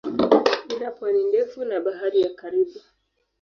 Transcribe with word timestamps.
Ina 0.75 0.89
pwani 0.95 1.23
ndefu 1.29 1.59
na 1.65 1.79
Bahari 1.79 2.21
ya 2.21 2.29
Karibi. 2.39 2.81